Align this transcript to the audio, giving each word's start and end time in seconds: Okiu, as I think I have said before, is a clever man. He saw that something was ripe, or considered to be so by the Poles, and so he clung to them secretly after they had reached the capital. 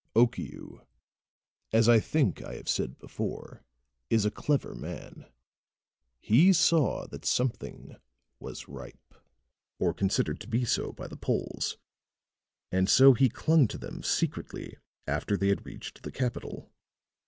Okiu, 0.15 0.83
as 1.71 1.87
I 1.87 1.99
think 1.99 2.41
I 2.41 2.55
have 2.55 2.67
said 2.67 2.97
before, 2.97 3.63
is 4.09 4.25
a 4.25 4.31
clever 4.31 4.73
man. 4.73 5.27
He 6.19 6.53
saw 6.53 7.05
that 7.09 7.23
something 7.23 7.95
was 8.39 8.67
ripe, 8.67 9.13
or 9.77 9.93
considered 9.93 10.39
to 10.39 10.47
be 10.47 10.65
so 10.65 10.91
by 10.91 11.05
the 11.05 11.17
Poles, 11.17 11.77
and 12.71 12.89
so 12.89 13.13
he 13.13 13.29
clung 13.29 13.67
to 13.67 13.77
them 13.77 14.01
secretly 14.01 14.75
after 15.05 15.37
they 15.37 15.49
had 15.49 15.67
reached 15.67 16.01
the 16.01 16.11
capital. 16.11 16.71